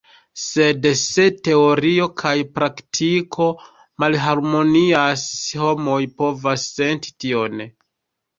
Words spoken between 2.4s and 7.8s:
praktiko malharmonias, homoj povas senti tion.